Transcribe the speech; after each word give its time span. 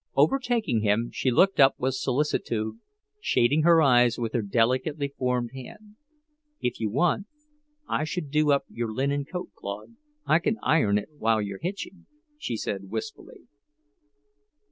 Overtaking 0.15 0.81
him, 0.81 1.11
she 1.13 1.29
looked 1.29 1.59
up 1.59 1.75
with 1.77 1.93
solicitude, 1.93 2.79
shading 3.19 3.61
her 3.61 3.83
eyes 3.83 4.17
with 4.17 4.33
her 4.33 4.41
delicately 4.41 5.09
formed 5.15 5.51
hand. 5.53 5.95
"If 6.59 6.79
you 6.79 6.89
want 6.89 7.27
I 7.87 8.03
should 8.03 8.31
do 8.31 8.51
up 8.51 8.65
your 8.67 8.91
linen 8.91 9.25
coat, 9.25 9.51
Claude, 9.53 9.97
I 10.25 10.39
can 10.39 10.57
iron 10.63 10.97
it 10.97 11.09
while 11.19 11.39
you're 11.39 11.59
hitching," 11.61 12.07
she 12.39 12.57
said 12.57 12.89
wistfully. 12.89 13.41